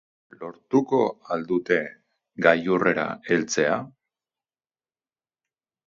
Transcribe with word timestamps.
Lortuko 0.37 1.01
al 1.35 1.45
dute 1.51 1.77
gailurrera 2.47 3.07
heltzea? 3.29 3.79